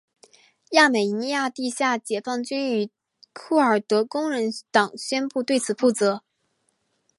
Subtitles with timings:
[0.71, 2.89] 亚美尼亚地下解放军与
[3.33, 6.23] 库尔德工人党宣布对此负责。